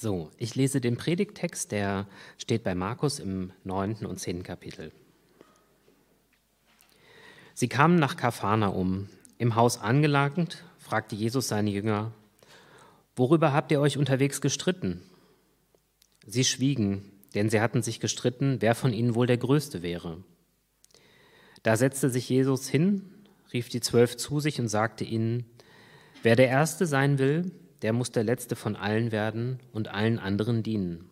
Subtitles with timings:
[0.00, 4.90] So, ich lese den Predigttext, der steht bei Markus im neunten und zehnten Kapitel.
[7.54, 8.16] Sie kamen nach
[8.74, 9.08] um.
[9.38, 12.12] Im Haus angelangt, fragte Jesus seine Jünger,
[13.14, 15.00] Worüber habt ihr euch unterwegs gestritten?
[16.26, 20.24] Sie schwiegen, denn sie hatten sich gestritten, wer von ihnen wohl der Größte wäre.
[21.62, 23.12] Da setzte sich Jesus hin,
[23.52, 25.46] rief die Zwölf zu sich und sagte ihnen,
[26.24, 27.52] Wer der Erste sein will,
[27.82, 31.08] der muss der Letzte von allen werden und allen anderen dienen.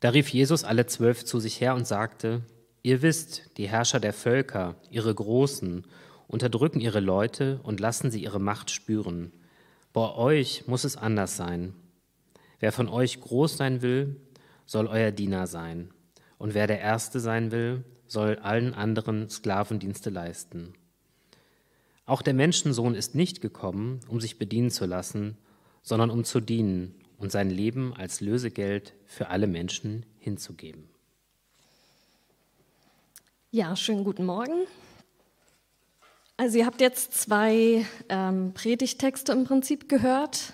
[0.00, 2.42] Da rief Jesus alle zwölf zu sich her und sagte,
[2.82, 5.84] Ihr wisst, die Herrscher der Völker, ihre Großen,
[6.26, 9.32] unterdrücken ihre Leute und lassen sie ihre Macht spüren.
[9.92, 11.74] Bei euch muss es anders sein.
[12.58, 14.16] Wer von euch groß sein will,
[14.64, 15.90] soll euer Diener sein.
[16.38, 20.72] Und wer der Erste sein will, soll allen anderen Sklavendienste leisten.
[22.10, 25.38] Auch der Menschensohn ist nicht gekommen, um sich bedienen zu lassen,
[25.80, 30.88] sondern um zu dienen und sein Leben als Lösegeld für alle Menschen hinzugeben.
[33.52, 34.66] Ja, schönen guten Morgen.
[36.36, 40.52] Also ihr habt jetzt zwei ähm, Predigtexte im Prinzip gehört.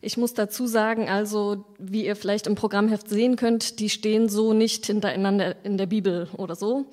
[0.00, 4.54] Ich muss dazu sagen, also wie ihr vielleicht im Programmheft sehen könnt, die stehen so
[4.54, 6.86] nicht hintereinander in der Bibel oder so,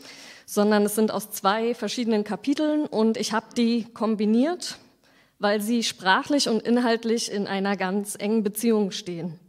[0.52, 4.80] sondern es sind aus zwei verschiedenen Kapiteln und ich habe die kombiniert,
[5.40, 9.40] weil sie sprachlich und inhaltlich in einer ganz engen Beziehung stehen.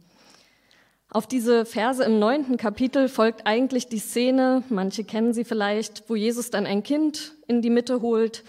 [1.09, 6.15] Auf diese Verse im neunten Kapitel folgt eigentlich die Szene, manche kennen sie vielleicht, wo
[6.15, 8.45] Jesus dann ein Kind in die Mitte holt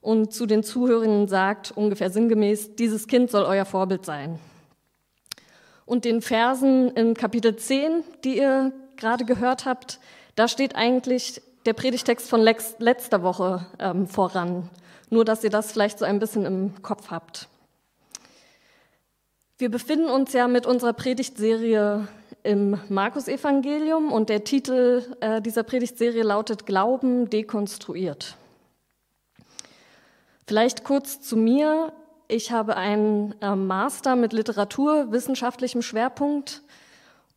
[0.00, 4.38] und zu den Zuhörenden sagt, ungefähr sinngemäß, dieses Kind soll euer Vorbild sein.
[5.84, 10.00] Und den Versen in Kapitel 10, die ihr gerade gehört habt,
[10.34, 14.68] da steht eigentlich der Predigtext von letzter Woche ähm, voran.
[15.10, 17.48] Nur, dass ihr das vielleicht so ein bisschen im Kopf habt.
[19.58, 22.08] Wir befinden uns ja mit unserer Predigtserie
[22.42, 28.36] im Markus-Evangelium und der Titel äh, dieser Predigtserie lautet Glauben dekonstruiert.
[30.46, 31.92] Vielleicht kurz zu mir.
[32.28, 36.62] Ich habe einen äh, Master mit literaturwissenschaftlichem Schwerpunkt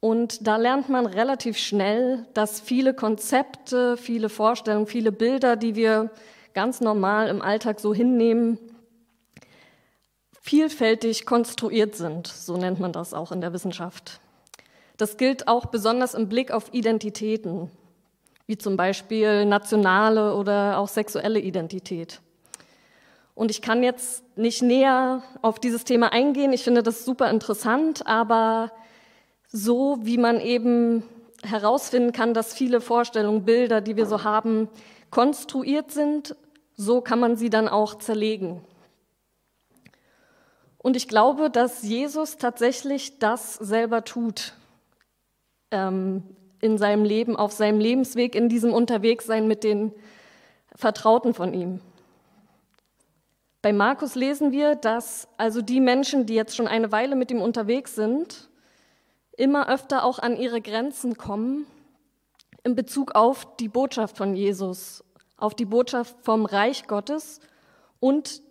[0.04, 6.12] und da lernt man relativ schnell, dass viele Konzepte, viele Vorstellungen, viele Bilder, die wir
[6.54, 8.60] ganz normal im Alltag so hinnehmen,
[10.42, 12.28] vielfältig konstruiert sind.
[12.28, 14.20] So nennt man das auch in der Wissenschaft.
[14.98, 17.72] Das gilt auch besonders im Blick auf Identitäten,
[18.46, 22.20] wie zum Beispiel nationale oder auch sexuelle Identität.
[23.36, 26.52] Und ich kann jetzt nicht näher auf dieses Thema eingehen.
[26.52, 28.70] Ich finde das super interessant, aber
[29.54, 31.04] so wie man eben
[31.44, 34.68] herausfinden kann, dass viele Vorstellungen, Bilder, die wir so haben,
[35.12, 36.36] konstruiert sind,
[36.76, 38.62] so kann man sie dann auch zerlegen.
[40.80, 44.54] Und ich glaube, dass Jesus tatsächlich das selber tut
[45.72, 46.24] ähm,
[46.60, 49.94] in seinem Leben, auf seinem Lebensweg, in diesem Unterwegssein mit den
[50.76, 51.80] Vertrauten von ihm.
[53.62, 57.42] Bei Markus lesen wir, dass also die Menschen, die jetzt schon eine Weile mit ihm
[57.42, 58.50] unterwegs sind,
[59.38, 61.66] immer öfter auch an ihre Grenzen kommen
[62.64, 65.04] in Bezug auf die Botschaft von Jesus,
[65.38, 67.40] auf die Botschaft vom Reich Gottes
[68.00, 68.42] und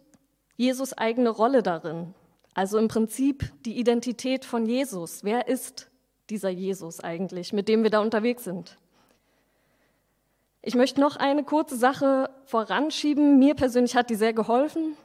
[0.57, 2.15] Jesus eigene Rolle darin.
[2.55, 5.25] Also im Prinzip die Identität von Jesus.
[5.25, 5.91] Wer ist
[6.29, 8.77] dieser Jesus eigentlich, mit dem wir da unterwegs sind?
[10.61, 13.39] Ich möchte noch eine kurze Sache voranschieben.
[13.39, 14.97] Mir persönlich hat die sehr geholfen.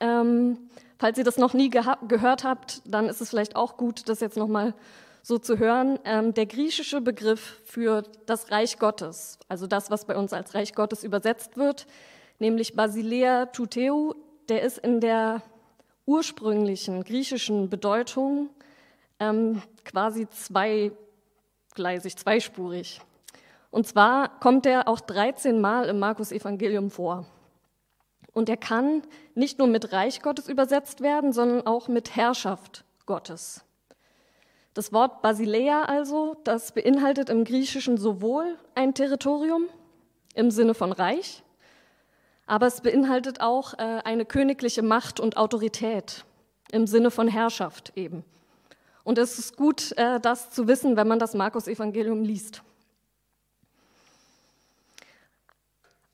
[0.00, 4.20] Ähm, Falls ihr das noch nie gehört habt, dann ist es vielleicht auch gut, das
[4.20, 4.74] jetzt nochmal
[5.22, 5.98] so zu hören.
[6.04, 10.74] Ähm, der griechische Begriff für das Reich Gottes, also das, was bei uns als Reich
[10.74, 11.86] Gottes übersetzt wird,
[12.38, 14.12] nämlich Basilea Tuteu,
[14.48, 15.42] der ist in der
[16.06, 18.50] ursprünglichen griechischen Bedeutung
[19.18, 23.00] ähm, quasi zweigleisig, zweispurig.
[23.70, 27.26] Und zwar kommt er auch 13 Mal im Markus-Evangelium vor.
[28.34, 29.02] Und er kann
[29.34, 33.64] nicht nur mit Reich Gottes übersetzt werden, sondern auch mit Herrschaft Gottes.
[34.74, 39.68] Das Wort Basilea also, das beinhaltet im Griechischen sowohl ein Territorium
[40.34, 41.44] im Sinne von Reich,
[42.46, 46.24] aber es beinhaltet auch äh, eine königliche Macht und Autorität
[46.72, 48.24] im Sinne von Herrschaft eben.
[49.04, 52.62] Und es ist gut, äh, das zu wissen, wenn man das Markus-Evangelium liest.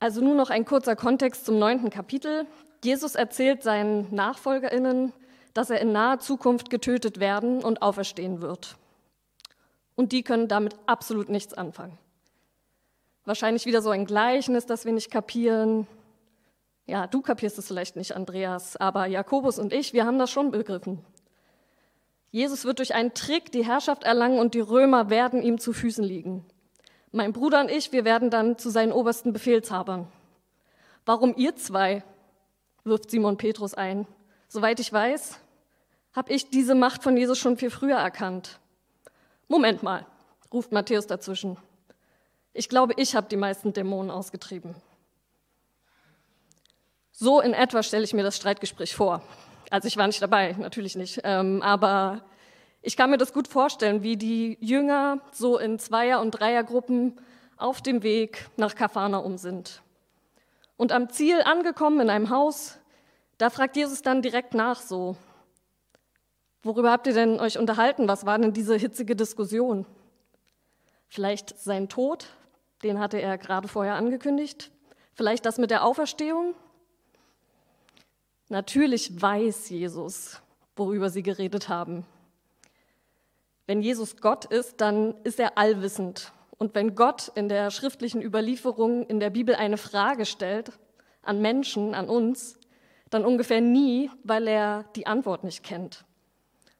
[0.01, 2.47] Also nur noch ein kurzer Kontext zum neunten Kapitel.
[2.83, 5.13] Jesus erzählt seinen Nachfolgerinnen,
[5.53, 8.77] dass er in naher Zukunft getötet werden und auferstehen wird.
[9.93, 11.99] Und die können damit absolut nichts anfangen.
[13.25, 15.85] Wahrscheinlich wieder so ein Gleichnis, das wir nicht kapieren.
[16.87, 20.49] Ja, du kapierst es vielleicht nicht, Andreas, aber Jakobus und ich, wir haben das schon
[20.49, 21.05] begriffen.
[22.31, 26.03] Jesus wird durch einen Trick die Herrschaft erlangen und die Römer werden ihm zu Füßen
[26.03, 26.43] liegen.
[27.11, 30.07] Mein Bruder und ich, wir werden dann zu seinen obersten Befehlshabern.
[31.05, 32.03] Warum ihr zwei?
[32.83, 34.07] wirft Simon Petrus ein.
[34.47, 35.39] Soweit ich weiß,
[36.13, 38.59] habe ich diese Macht von Jesus schon viel früher erkannt.
[39.47, 40.05] Moment mal,
[40.51, 41.57] ruft Matthäus dazwischen.
[42.53, 44.75] Ich glaube, ich habe die meisten Dämonen ausgetrieben.
[47.11, 49.21] So in etwa stelle ich mir das Streitgespräch vor.
[49.69, 51.21] Also ich war nicht dabei, natürlich nicht.
[51.23, 52.23] Ähm, aber
[52.81, 57.19] ich kann mir das gut vorstellen, wie die Jünger so in Zweier- und Dreiergruppen
[57.57, 59.81] auf dem Weg nach Kapharnaum sind.
[60.77, 62.79] Und am Ziel angekommen in einem Haus,
[63.37, 65.15] da fragt Jesus dann direkt nach so,
[66.63, 68.07] worüber habt ihr denn euch unterhalten?
[68.07, 69.85] Was war denn diese hitzige Diskussion?
[71.07, 72.27] Vielleicht sein Tod,
[72.81, 74.71] den hatte er gerade vorher angekündigt.
[75.13, 76.55] Vielleicht das mit der Auferstehung.
[78.49, 80.41] Natürlich weiß Jesus,
[80.75, 82.05] worüber sie geredet haben.
[83.71, 86.33] Wenn Jesus Gott ist, dann ist er allwissend.
[86.57, 90.73] Und wenn Gott in der schriftlichen Überlieferung in der Bibel eine Frage stellt
[91.21, 92.59] an Menschen, an uns,
[93.11, 96.03] dann ungefähr nie, weil er die Antwort nicht kennt,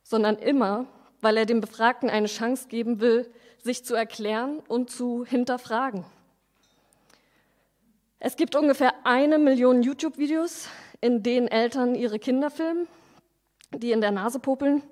[0.03, 0.85] sondern immer,
[1.21, 6.03] weil er dem Befragten eine Chance geben will, sich zu erklären und zu hinterfragen.
[8.19, 10.67] Es gibt ungefähr eine Million YouTube-Videos,
[10.99, 12.85] in denen Eltern ihre Kinder filmen,
[13.73, 14.83] die in der Nase popeln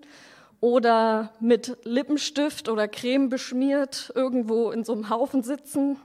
[0.61, 5.97] oder mit Lippenstift oder Creme beschmiert irgendwo in so einem Haufen sitzen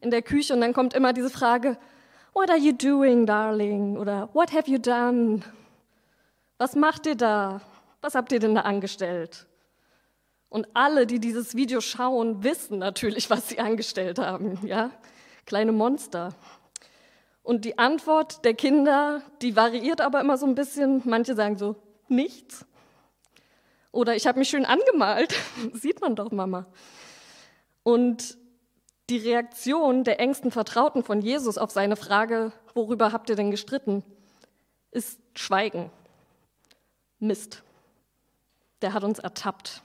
[0.00, 1.78] in der Küche und dann kommt immer diese Frage,
[2.34, 3.98] What are you doing, darling?
[3.98, 5.40] Oder What have you done?
[6.58, 7.60] Was macht ihr da?
[8.00, 9.46] Was habt ihr denn da angestellt?
[10.48, 14.90] Und alle, die dieses Video schauen, wissen natürlich, was sie angestellt haben, ja?
[15.46, 16.34] Kleine Monster.
[17.42, 21.02] Und die Antwort der Kinder, die variiert aber immer so ein bisschen.
[21.04, 21.76] Manche sagen so,
[22.08, 22.66] nichts.
[23.92, 25.34] Oder ich habe mich schön angemalt.
[25.74, 26.66] Sieht man doch, Mama.
[27.82, 28.38] Und
[29.10, 34.02] die Reaktion der engsten Vertrauten von Jesus auf seine Frage, worüber habt ihr denn gestritten,
[34.90, 35.90] ist Schweigen.
[37.18, 37.62] Mist.
[38.80, 39.82] Der hat uns ertappt.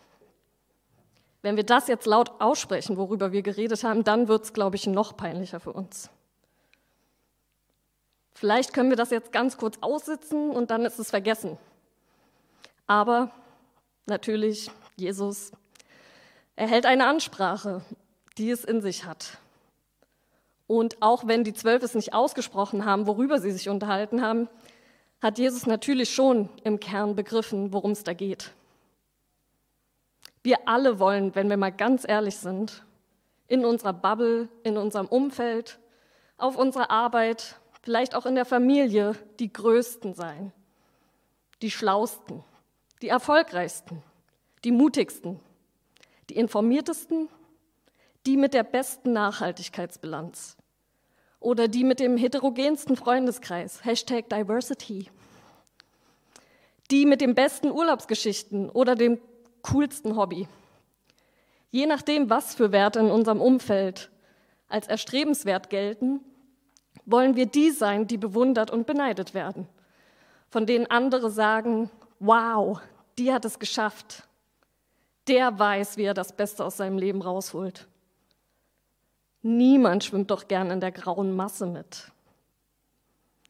[1.41, 4.87] Wenn wir das jetzt laut aussprechen, worüber wir geredet haben, dann wird es, glaube ich,
[4.87, 6.09] noch peinlicher für uns.
[8.33, 11.57] Vielleicht können wir das jetzt ganz kurz aussitzen und dann ist es vergessen.
[12.85, 13.31] Aber
[14.07, 15.51] natürlich, Jesus,
[16.55, 17.81] er hält eine Ansprache,
[18.37, 19.37] die es in sich hat.
[20.65, 24.49] Und auch wenn die Zwölf es nicht ausgesprochen haben, worüber sie sich unterhalten haben,
[25.21, 28.51] hat Jesus natürlich schon im Kern begriffen, worum es da geht.
[30.43, 32.83] Wir alle wollen, wenn wir mal ganz ehrlich sind,
[33.47, 35.79] in unserer Bubble, in unserem Umfeld,
[36.37, 40.51] auf unserer Arbeit, vielleicht auch in der Familie die Größten sein,
[41.61, 42.43] die Schlausten,
[43.01, 44.01] die Erfolgreichsten,
[44.63, 45.39] die Mutigsten,
[46.29, 47.29] die Informiertesten,
[48.25, 50.57] die mit der besten Nachhaltigkeitsbilanz
[51.39, 55.07] oder die mit dem heterogensten Freundeskreis, Hashtag Diversity,
[56.89, 59.19] die mit den besten Urlaubsgeschichten oder dem
[59.61, 60.47] coolsten Hobby.
[61.69, 64.09] Je nachdem, was für Werte in unserem Umfeld
[64.67, 66.21] als erstrebenswert gelten,
[67.05, 69.67] wollen wir die sein, die bewundert und beneidet werden,
[70.49, 72.79] von denen andere sagen, wow,
[73.17, 74.23] die hat es geschafft.
[75.27, 77.87] Der weiß, wie er das Beste aus seinem Leben rausholt.
[79.41, 82.11] Niemand schwimmt doch gern in der grauen Masse mit.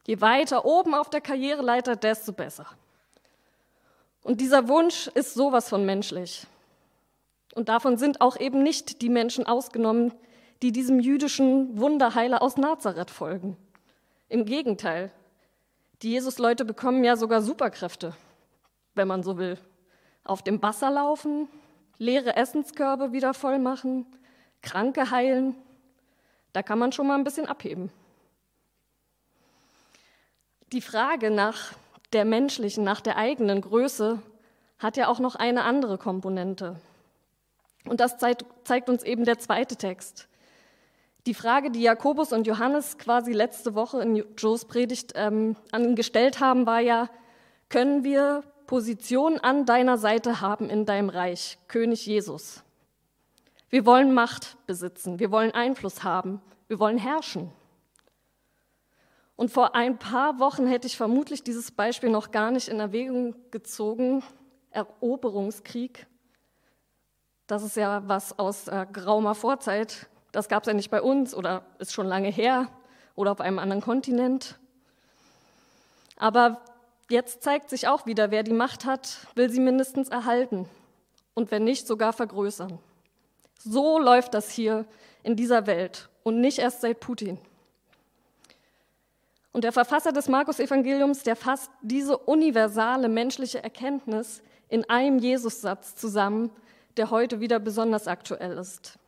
[0.06, 2.66] Je weiter oben auf der Karriereleiter, desto besser.
[4.24, 6.48] Und dieser Wunsch ist sowas von menschlich.
[7.56, 10.14] Und davon sind auch eben nicht die Menschen ausgenommen,
[10.62, 13.58] die diesem jüdischen Wunderheiler aus Nazareth folgen.
[14.30, 15.12] Im Gegenteil,
[16.02, 18.16] die Jesus-Leute bekommen ja sogar Superkräfte,
[18.98, 19.58] wenn man so will.
[20.24, 21.48] Auf dem Wasser laufen,
[21.98, 24.06] leere Essenskörbe wieder voll machen,
[24.62, 25.56] Kranke heilen.
[26.54, 27.92] Da kann man schon mal ein bisschen abheben.
[30.74, 31.74] Die Frage nach
[32.14, 34.22] der menschlichen, nach der eigenen Größe
[34.80, 36.76] hat ja auch noch eine andere Komponente.
[37.86, 40.28] Und das zeigt, uns eben der zweite Text.
[41.26, 45.96] Die Frage, die Jakobus und Johannes quasi letzte Woche in Joes Predigt ähm, an ihn
[45.96, 47.10] gestellt haben, war ja,
[47.70, 52.64] können wir Position an deiner Seite haben in deinem Reich, König Jesus?
[53.70, 57.52] Wir wollen Macht besitzen, wir wollen Einfluss haben, wir wollen herrschen.
[59.36, 63.36] Und vor ein paar Wochen hätte ich vermutlich dieses Beispiel noch gar nicht in Erwägung
[63.52, 64.24] gezogen,
[64.72, 66.08] Eroberungskrieg.
[67.46, 70.08] Das ist ja was aus äh, geraumer Vorzeit.
[70.32, 72.68] Das gab es ja nicht bei uns oder ist schon lange her
[73.16, 74.60] oder auf einem anderen Kontinent.
[76.18, 76.62] Aber
[77.10, 80.68] jetzt zeigt sich auch wieder, wer die Macht hat, will sie mindestens erhalten
[81.34, 82.80] und wenn nicht sogar vergrößern.
[83.60, 84.86] So läuft das hier
[85.24, 87.38] in dieser Welt und nicht erst seit Putin.
[89.52, 96.52] Und der Verfasser des Markus-Evangeliums, der fasst diese universale menschliche Erkenntnis in einem Jesus-Satz zusammen,
[96.98, 99.00] der heute wieder besonders aktuell ist.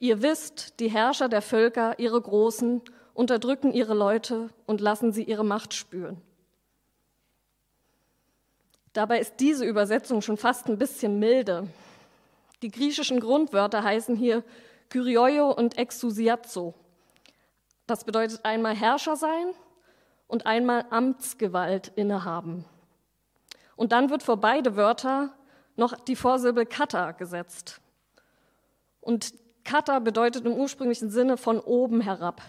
[0.00, 2.82] Ihr wisst, die Herrscher der Völker, ihre Großen,
[3.14, 6.20] unterdrücken ihre Leute und lassen sie ihre Macht spüren.
[8.94, 11.68] Dabei ist diese Übersetzung schon fast ein bisschen milde.
[12.62, 14.44] Die griechischen Grundwörter heißen hier
[14.88, 16.74] Kyrioio und Exousiazo.
[17.88, 19.48] Das bedeutet einmal Herrscher sein
[20.28, 22.64] und einmal Amtsgewalt innehaben.
[23.74, 25.34] Und dann wird vor beide Wörter
[25.74, 27.80] noch die Vorsilbe kata gesetzt.
[29.00, 29.34] Und
[29.64, 32.40] kata bedeutet im ursprünglichen Sinne von oben herab.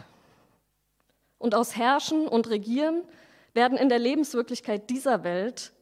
[1.40, 3.02] Und aus Herrschen und Regieren
[3.56, 5.74] werden in der Lebenswirklichkeit dieser Welt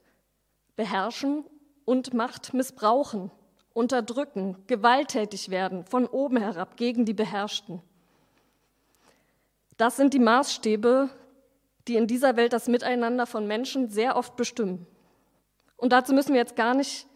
[0.75, 1.45] beherrschen
[1.85, 3.31] und Macht missbrauchen,
[3.73, 7.81] unterdrücken, gewalttätig werden, von oben herab gegen die Beherrschten.
[9.77, 11.09] Das sind die Maßstäbe,
[11.87, 14.85] die in dieser Welt das Miteinander von Menschen sehr oft bestimmen.
[15.77, 17.07] Und dazu müssen wir jetzt gar nicht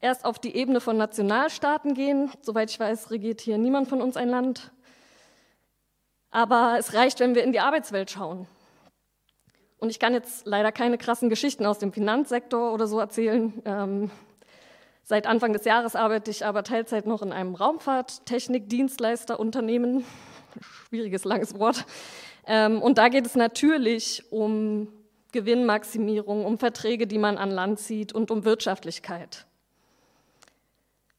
[0.00, 2.30] erst auf die Ebene von Nationalstaaten gehen.
[2.42, 4.72] Soweit ich weiß, regiert hier niemand von uns ein Land.
[6.30, 8.46] Aber es reicht, wenn wir in die Arbeitswelt schauen.
[9.84, 13.52] Und ich kann jetzt leider keine krassen Geschichten aus dem Finanzsektor oder so erzählen.
[13.66, 14.10] Ähm,
[15.02, 20.06] seit Anfang des Jahres arbeite ich aber Teilzeit noch in einem Raumfahrttechnik-Dienstleisterunternehmen.
[20.62, 21.84] Schwieriges, langes Wort.
[22.46, 24.88] Ähm, und da geht es natürlich um
[25.32, 29.44] Gewinnmaximierung, um Verträge, die man an Land zieht und um Wirtschaftlichkeit.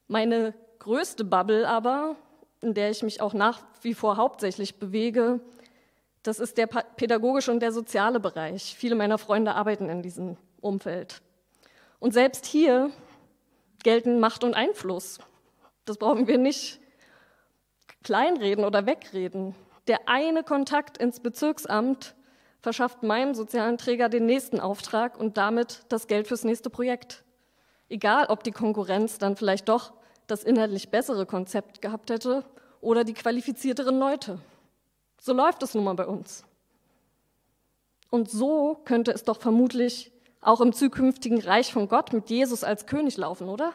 [0.08, 2.16] Meine größte Bubble aber,
[2.62, 5.40] in der ich mich auch nach wie vor hauptsächlich bewege,
[6.28, 8.76] das ist der pädagogische und der soziale Bereich.
[8.76, 11.22] Viele meiner Freunde arbeiten in diesem Umfeld.
[12.00, 12.90] Und selbst hier
[13.84, 15.20] gelten Macht und Einfluss.
[15.86, 16.80] Das brauchen wir nicht
[18.04, 19.54] kleinreden oder wegreden.
[19.88, 22.16] Der eine Kontakt ins Bezirksamt
[22.60, 27.24] verschafft meinem sozialen Träger den nächsten Auftrag und damit das Geld fürs nächste Projekt.
[27.88, 29.94] Egal, ob die Konkurrenz dann vielleicht doch
[30.26, 32.44] das inhaltlich bessere Konzept gehabt hätte
[32.82, 34.40] oder die qualifizierteren Leute.
[35.26, 36.44] So läuft es nun mal bei uns.
[38.12, 42.86] Und so könnte es doch vermutlich auch im zukünftigen Reich von Gott mit Jesus als
[42.86, 43.74] König laufen, oder?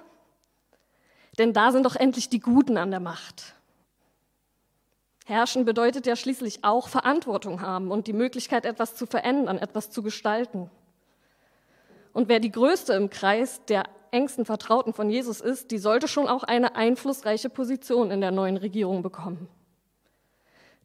[1.38, 3.57] Denn da sind doch endlich die Guten an der Macht.
[5.26, 10.04] Herrschen bedeutet ja schließlich auch Verantwortung haben und die Möglichkeit, etwas zu verändern, etwas zu
[10.04, 10.71] gestalten.
[12.12, 16.28] Und wer die Größte im Kreis der engsten Vertrauten von Jesus ist, die sollte schon
[16.28, 19.49] auch eine einflussreiche Position in der neuen Regierung bekommen.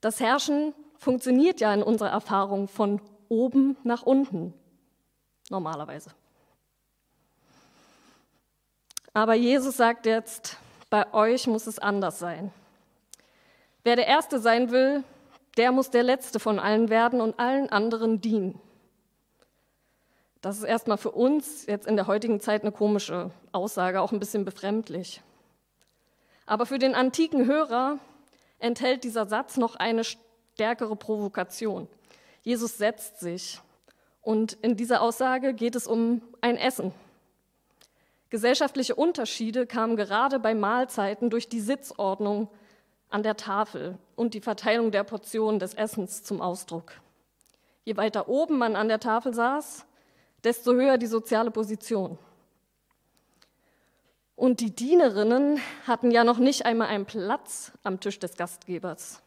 [0.06, 4.54] Das Herrschen funktioniert ja in unserer Erfahrung von oben nach unten,
[5.50, 6.12] normalerweise.
[9.12, 10.58] Aber Jesus sagt jetzt,
[10.92, 12.52] bei euch muss es anders sein.
[13.84, 15.04] Wer der Erste sein will,
[15.58, 18.62] der muss der Letzte von allen werden und allen anderen dienen.
[20.42, 24.20] Das ist erstmal für uns jetzt in der heutigen Zeit eine komische Aussage, auch ein
[24.20, 25.24] bisschen befremdlich.
[26.46, 27.98] Aber für den antiken Hörer
[28.66, 31.88] enthält dieser Satz noch eine stärkere Provokation.
[32.42, 33.62] Jesus setzt sich
[34.22, 36.92] und in dieser Aussage geht es um ein Essen.
[38.32, 42.50] Gesellschaftliche Unterschiede kamen gerade bei Mahlzeiten durch die Sitzordnung
[43.10, 46.94] an der Tafel und die Verteilung der Portionen des Essens zum Ausdruck.
[47.84, 49.86] Je weiter oben man an der Tafel saß,
[50.44, 52.18] desto höher die soziale Position.
[54.36, 59.22] Und die Dienerinnen hatten ja noch nicht einmal einen Platz am Tisch des Gastgebers.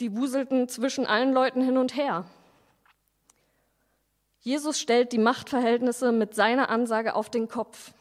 [0.00, 2.24] Die wuselten zwischen allen Leuten hin und her.
[4.40, 7.92] Jesus stellt die Machtverhältnisse mit seiner Ansage auf den Kopf.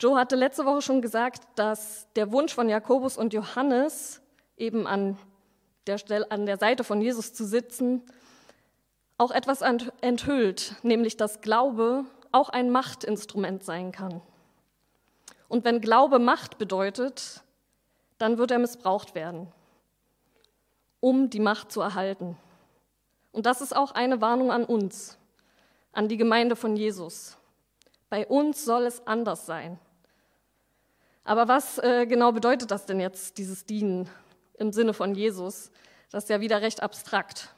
[0.00, 4.20] Joe hatte letzte Woche schon gesagt, dass der Wunsch von Jakobus und Johannes,
[4.56, 5.18] eben an
[5.86, 8.02] der, Stelle, an der Seite von Jesus zu sitzen,
[9.18, 14.20] auch etwas enthüllt, nämlich dass Glaube auch ein Machtinstrument sein kann.
[15.48, 17.42] Und wenn Glaube Macht bedeutet,
[18.18, 19.48] dann wird er missbraucht werden,
[21.00, 22.36] um die Macht zu erhalten.
[23.32, 25.16] Und das ist auch eine Warnung an uns,
[25.92, 27.36] an die Gemeinde von Jesus.
[28.10, 29.78] Bei uns soll es anders sein.
[31.24, 34.08] Aber was äh, genau bedeutet das denn jetzt, dieses Dienen
[34.54, 35.70] im Sinne von Jesus?
[36.10, 37.54] Das ist ja wieder recht abstrakt.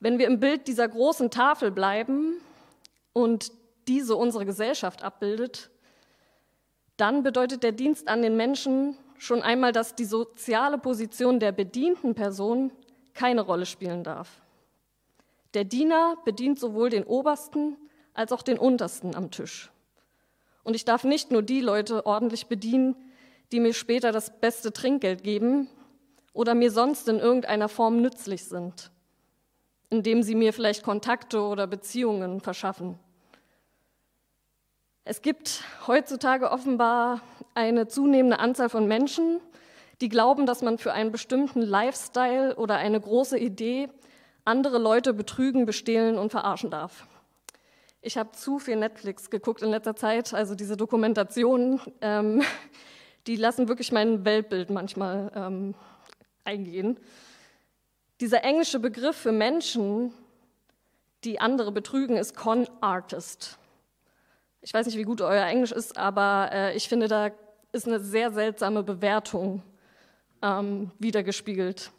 [0.00, 2.36] Wenn wir im Bild dieser großen Tafel bleiben
[3.12, 3.52] und
[3.88, 5.70] diese unsere Gesellschaft abbildet,
[6.96, 12.14] dann bedeutet der Dienst an den Menschen schon einmal, dass die soziale Position der bedienten
[12.14, 12.72] Person
[13.14, 14.40] keine Rolle spielen darf.
[15.54, 17.76] Der Diener bedient sowohl den Obersten
[18.12, 19.70] als auch den Untersten am Tisch.
[20.64, 22.96] Und ich darf nicht nur die Leute ordentlich bedienen,
[23.52, 25.68] die mir später das beste Trinkgeld geben
[26.32, 28.90] oder mir sonst in irgendeiner Form nützlich sind,
[29.90, 32.98] indem sie mir vielleicht Kontakte oder Beziehungen verschaffen.
[35.04, 37.20] Es gibt heutzutage offenbar
[37.54, 39.40] eine zunehmende Anzahl von Menschen,
[40.00, 43.88] die glauben, dass man für einen bestimmten Lifestyle oder eine große Idee
[44.44, 47.06] andere Leute betrügen, bestehlen und verarschen darf.
[48.02, 52.42] Ich habe zu viel Netflix geguckt in letzter Zeit, also diese Dokumentationen, ähm,
[53.26, 55.74] die lassen wirklich mein Weltbild manchmal ähm,
[56.44, 56.98] eingehen.
[58.20, 60.14] Dieser englische Begriff für Menschen,
[61.24, 63.58] die andere betrügen, ist Con Artist.
[64.62, 67.30] Ich weiß nicht, wie gut euer Englisch ist, aber äh, ich finde, da
[67.72, 69.62] ist eine sehr seltsame Bewertung
[70.40, 71.90] ähm, wiedergespiegelt.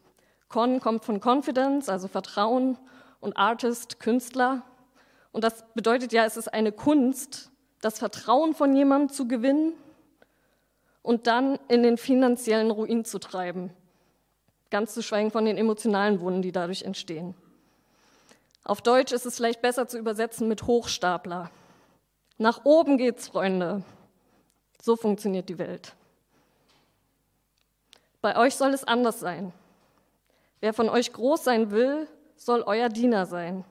[0.49, 2.77] Con kommt von Confidence, also Vertrauen,
[3.19, 4.63] und Artist, Künstler.
[5.31, 9.73] Und das bedeutet ja, es ist eine Kunst, das Vertrauen von jemandem zu gewinnen
[11.01, 13.71] und dann in den finanziellen Ruin zu treiben.
[14.69, 17.35] Ganz zu schweigen von den emotionalen Wunden, die dadurch entstehen.
[18.63, 21.49] Auf Deutsch ist es vielleicht besser zu übersetzen mit Hochstapler.
[22.37, 23.83] Nach oben geht's, Freunde.
[24.81, 25.95] So funktioniert die Welt.
[28.21, 29.53] Bei euch soll es anders sein.
[30.59, 33.63] Wer von euch groß sein will, soll euer Diener sein.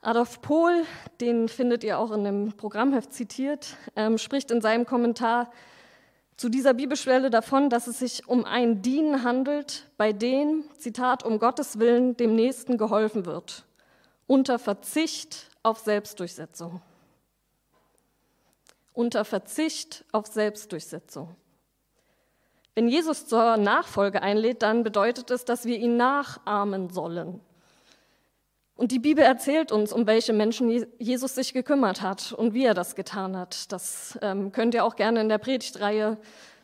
[0.00, 0.84] Adolf Pohl,
[1.20, 5.50] den findet ihr auch in dem Programmheft zitiert, ähm, spricht in seinem Kommentar
[6.38, 11.40] zu dieser Bibelschwelle davon, dass es sich um ein Dienen handelt, bei dem, Zitat, um
[11.40, 13.64] Gottes Willen dem Nächsten geholfen wird,
[14.28, 16.80] unter Verzicht auf Selbstdurchsetzung.
[18.92, 21.34] Unter Verzicht auf Selbstdurchsetzung.
[22.76, 27.40] Wenn Jesus zur Nachfolge einlädt, dann bedeutet es, dass wir ihn nachahmen sollen.
[28.78, 32.74] Und die Bibel erzählt uns, um welche Menschen Jesus sich gekümmert hat und wie er
[32.74, 33.72] das getan hat.
[33.72, 36.16] Das ähm, könnt ihr auch gerne in der Predigtreihe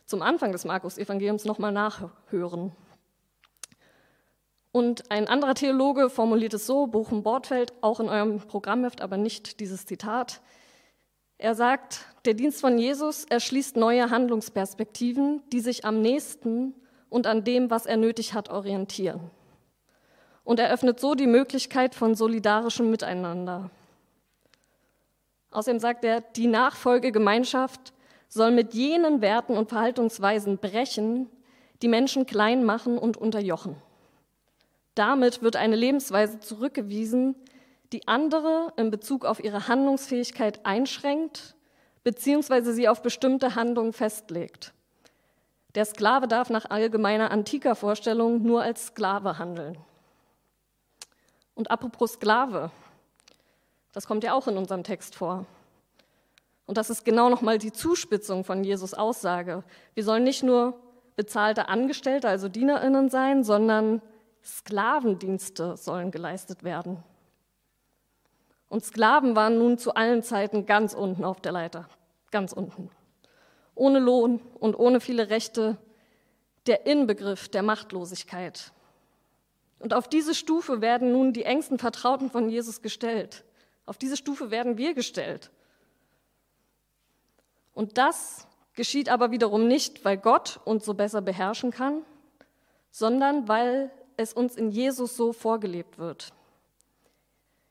[0.05, 2.71] zum Anfang des Markus-Evangeliums nochmal nachhören.
[4.71, 9.59] Und ein anderer Theologe formuliert es so, Bochum Bortfeld, auch in eurem Programmheft, aber nicht
[9.59, 10.39] dieses Zitat.
[11.37, 16.75] Er sagt, der Dienst von Jesus erschließt neue Handlungsperspektiven, die sich am nächsten
[17.09, 19.31] und an dem, was er nötig hat, orientieren.
[20.45, 23.71] Und eröffnet so die Möglichkeit von solidarischem Miteinander.
[25.51, 27.91] Außerdem sagt er, die Nachfolgegemeinschaft
[28.29, 31.29] soll mit jenen Werten und Verhaltensweisen brechen,
[31.81, 33.75] die Menschen klein machen und unterjochen.
[34.95, 37.35] Damit wird eine Lebensweise zurückgewiesen,
[37.91, 41.55] die andere in Bezug auf ihre Handlungsfähigkeit einschränkt
[42.03, 42.71] bzw.
[42.71, 44.73] sie auf bestimmte Handlungen festlegt.
[45.75, 49.77] Der Sklave darf nach allgemeiner antiker Vorstellung nur als Sklave handeln.
[51.55, 52.69] Und apropos Sklave,
[53.93, 55.45] das kommt ja auch in unserem Text vor.
[56.65, 59.63] Und das ist genau nochmal die Zuspitzung von Jesus Aussage.
[59.93, 60.79] Wir sollen nicht nur
[61.15, 64.01] bezahlte Angestellte, also Dienerinnen sein, sondern
[64.43, 67.03] Sklavendienste sollen geleistet werden.
[68.67, 71.87] Und Sklaven waren nun zu allen Zeiten ganz unten auf der Leiter,
[72.31, 72.89] ganz unten.
[73.75, 75.77] Ohne Lohn und ohne viele Rechte,
[76.67, 78.71] der Inbegriff der Machtlosigkeit.
[79.79, 83.43] Und auf diese Stufe werden nun die engsten Vertrauten von Jesus gestellt.
[83.85, 85.51] Auf diese Stufe werden wir gestellt.
[87.73, 92.03] Und das geschieht aber wiederum nicht, weil Gott uns so besser beherrschen kann,
[92.89, 96.31] sondern weil es uns in Jesus so vorgelebt wird.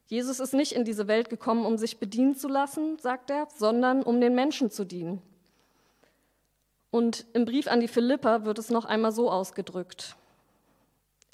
[0.07, 4.03] Jesus ist nicht in diese Welt gekommen, um sich bedienen zu lassen, sagt er, sondern
[4.03, 5.23] um den Menschen zu dienen.
[6.90, 10.17] Und im Brief an die Philipper wird es noch einmal so ausgedrückt.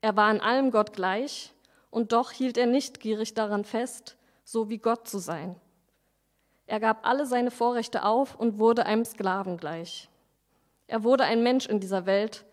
[0.00, 1.52] Er war in allem Gott gleich
[1.90, 5.56] und doch hielt er nicht gierig daran fest, so wie Gott zu sein.
[6.66, 10.08] Er gab alle seine Vorrechte auf und wurde einem Sklaven gleich.
[10.86, 12.44] Er wurde ein Mensch in dieser Welt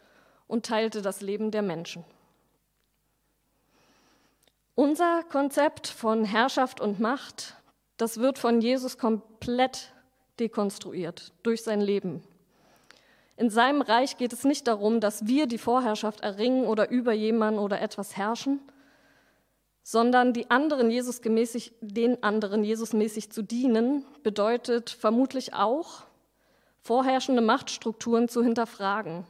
[0.48, 2.04] und teilte das Leben der Menschen.
[4.76, 7.56] Unser Konzept von Herrschaft und Macht,
[7.98, 9.94] das wird von Jesus komplett
[10.40, 12.24] dekonstruiert durch sein Leben.
[13.38, 17.60] In seinem Reich geht es nicht darum, dass wir die Vorherrschaft erringen oder über jemanden
[17.60, 18.60] oder etwas herrschen,
[19.84, 26.04] sondern die anderen Jesusgemäßig, den anderen Jesusmäßig zu dienen, bedeutet vermutlich auch,
[26.82, 29.26] vorherrschende Machtstrukturen zu hinterfragen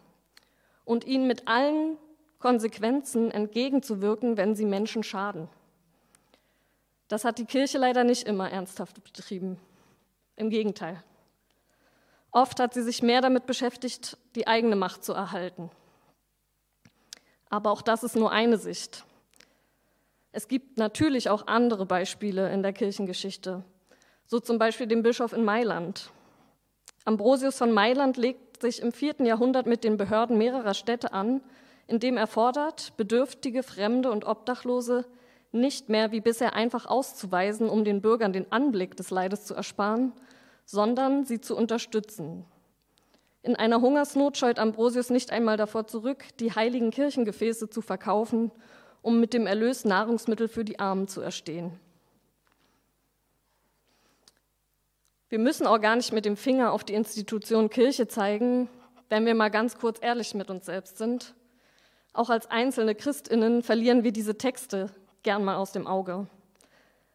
[0.86, 1.98] und ihnen mit allen
[2.40, 5.50] Konsequenzen entgegenzuwirken, wenn sie Menschen schaden.
[7.08, 9.60] Das hat die Kirche leider nicht immer ernsthaft betrieben.
[10.36, 11.04] Im Gegenteil.
[12.38, 15.72] Oft hat sie sich mehr damit beschäftigt, die eigene Macht zu erhalten.
[17.50, 19.06] Aber auch das ist nur eine Sicht.
[20.32, 23.64] Es gibt natürlich auch andere Beispiele in der Kirchengeschichte,
[24.28, 26.12] so zum Beispiel den Bischof in Mailand.
[27.06, 31.42] Ambrosius von Mailand legt sich im vierten Jahrhundert mit den Behörden mehrerer Städte an,
[31.88, 35.06] indem er fordert, Bedürftige, Fremde und Obdachlose
[35.52, 40.14] nicht mehr wie bisher einfach auszuweisen, um den Bürgern den Anblick des Leides zu ersparen,
[40.68, 42.46] sondern sie zu unterstützen.
[43.42, 48.52] In einer Hungersnot scheut Ambrosius nicht einmal davor zurück, die heiligen Kirchengefäße zu verkaufen,
[49.02, 51.80] um mit dem Erlös Nahrungsmittel für die Armen zu erstehen.
[55.30, 58.70] Wir müssen auch gar nicht mit dem Finger auf die Institution Kirche zeigen,
[59.08, 61.34] wenn wir mal ganz kurz ehrlich mit uns selbst sind.
[62.12, 64.90] Auch als einzelne Christinnen verlieren wir diese Texte
[65.24, 66.28] gern mal aus dem Auge.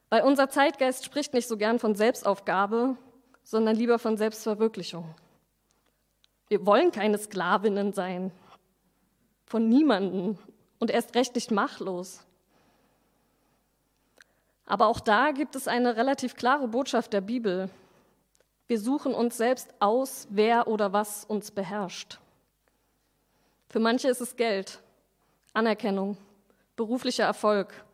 [0.08, 2.96] Weil unser Zeitgeist spricht nicht so gern von Selbstaufgabe,
[3.44, 5.14] sondern lieber von Selbstverwirklichung.
[6.48, 8.30] Wir wollen keine Sklavinnen sein,
[9.46, 10.38] von niemanden
[10.78, 12.24] und erst recht nicht machtlos.
[14.64, 17.68] Aber auch da gibt es eine relativ klare Botschaft der Bibel.
[18.66, 22.18] Wir suchen uns selbst aus, wer oder was uns beherrscht.
[23.68, 24.80] Für manche ist es Geld,
[25.52, 26.16] Anerkennung,
[26.76, 27.84] beruflicher Erfolg,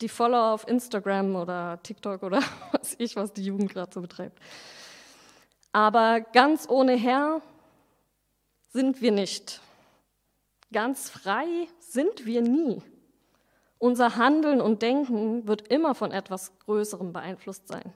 [0.00, 2.42] die Follower auf Instagram oder TikTok oder
[2.72, 4.38] was ich, was die Jugend gerade so betreibt.
[5.78, 7.40] Aber ganz ohne Herr
[8.70, 9.60] sind wir nicht.
[10.72, 11.46] Ganz frei
[11.78, 12.82] sind wir nie.
[13.78, 17.94] Unser Handeln und Denken wird immer von etwas Größerem beeinflusst sein.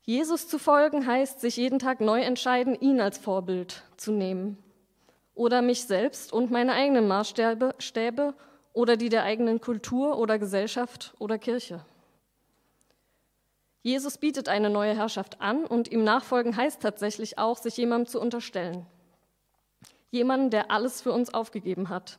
[0.00, 4.56] Jesus zu folgen heißt, sich jeden Tag neu entscheiden, ihn als Vorbild zu nehmen.
[5.34, 8.32] Oder mich selbst und meine eigenen Maßstäbe Stäbe
[8.72, 11.84] oder die der eigenen Kultur oder Gesellschaft oder Kirche.
[13.82, 18.20] Jesus bietet eine neue Herrschaft an und ihm nachfolgen heißt tatsächlich auch, sich jemandem zu
[18.20, 18.86] unterstellen.
[20.10, 22.18] Jemanden, der alles für uns aufgegeben hat.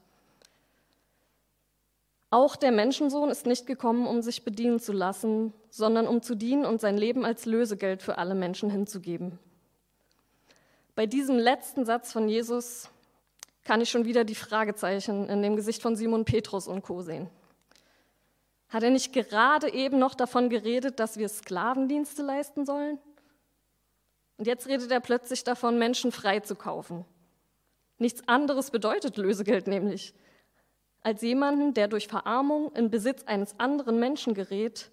[2.32, 6.66] Auch der Menschensohn ist nicht gekommen, um sich bedienen zu lassen, sondern um zu dienen
[6.66, 9.40] und sein Leben als Lösegeld für alle Menschen hinzugeben.
[10.96, 12.90] Bei diesem letzten Satz von Jesus
[13.64, 17.30] kann ich schon wieder die Fragezeichen in dem Gesicht von Simon Petrus und Co sehen.
[18.74, 22.98] Hat er nicht gerade eben noch davon geredet, dass wir Sklavendienste leisten sollen?
[24.38, 27.06] Und jetzt redet er plötzlich davon, Menschen frei zu kaufen.
[28.00, 30.16] Nichts anderes bedeutet Lösegeld nämlich,
[31.02, 34.90] als jemanden, der durch Verarmung in Besitz eines anderen Menschen gerät,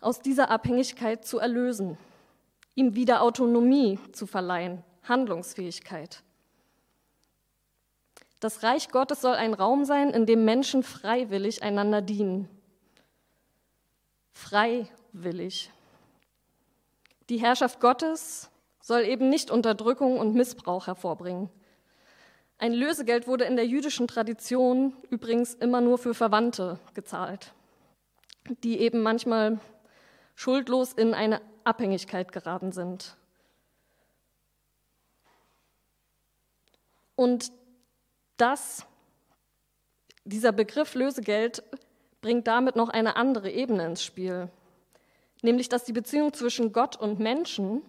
[0.00, 1.96] aus dieser Abhängigkeit zu erlösen,
[2.74, 6.24] ihm wieder Autonomie zu verleihen, Handlungsfähigkeit.
[8.40, 12.48] Das Reich Gottes soll ein Raum sein, in dem Menschen freiwillig einander dienen,
[14.36, 15.72] freiwillig.
[17.30, 18.50] Die Herrschaft Gottes
[18.82, 21.48] soll eben nicht Unterdrückung und Missbrauch hervorbringen.
[22.58, 27.54] Ein Lösegeld wurde in der jüdischen Tradition übrigens immer nur für Verwandte gezahlt,
[28.62, 29.58] die eben manchmal
[30.34, 33.16] schuldlos in eine Abhängigkeit geraten sind.
[37.16, 37.50] Und
[38.36, 38.84] das,
[40.24, 41.62] dieser Begriff Lösegeld
[42.26, 44.48] bringt damit noch eine andere Ebene ins Spiel,
[45.42, 47.82] nämlich dass die Beziehung zwischen Gott und Menschen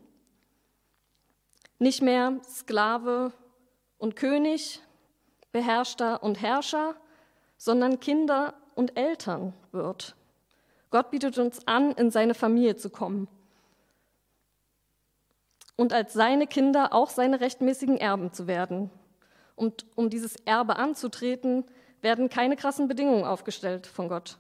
[1.80, 3.34] nicht mehr Sklave
[3.98, 4.80] und König,
[5.52, 6.96] Beherrschter und Herrscher,
[7.58, 10.16] sondern Kinder und Eltern wird.
[10.92, 13.28] Gott bietet uns an, in seine Familie zu kommen
[15.76, 18.92] und als seine Kinder auch seine rechtmäßigen Erben zu werden.
[19.56, 21.66] Und um dieses Erbe anzutreten,
[22.02, 24.38] werden keine krassen Bedingungen aufgestellt von Gott,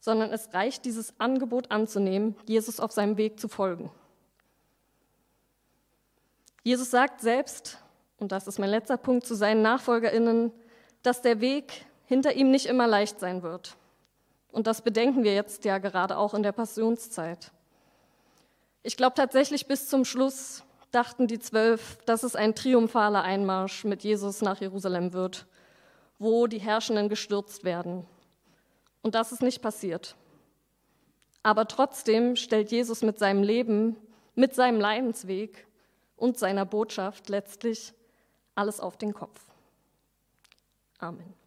[0.00, 3.90] sondern es reicht, dieses Angebot anzunehmen, Jesus auf seinem Weg zu folgen.
[6.62, 7.78] Jesus sagt selbst,
[8.18, 10.52] und das ist mein letzter Punkt zu seinen Nachfolgerinnen,
[11.02, 13.76] dass der Weg hinter ihm nicht immer leicht sein wird.
[14.50, 17.52] Und das bedenken wir jetzt ja gerade auch in der Passionszeit.
[18.82, 24.02] Ich glaube tatsächlich bis zum Schluss dachten die Zwölf, dass es ein triumphaler Einmarsch mit
[24.02, 25.46] Jesus nach Jerusalem wird
[26.18, 28.06] wo die Herrschenden gestürzt werden.
[29.02, 30.16] Und das ist nicht passiert.
[31.42, 33.96] Aber trotzdem stellt Jesus mit seinem Leben,
[34.34, 35.66] mit seinem Leidensweg
[36.16, 37.92] und seiner Botschaft letztlich
[38.54, 39.40] alles auf den Kopf.
[40.98, 41.45] Amen.